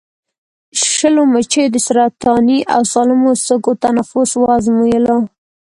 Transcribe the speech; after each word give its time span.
شلو 0.91 1.23
مچیو 1.33 1.73
د 1.73 1.77
سرطاني 1.85 2.59
او 2.75 2.81
سالمو 2.93 3.31
سږو 3.45 3.73
تنفس 3.83 4.29
وازمویلو. 4.37 5.17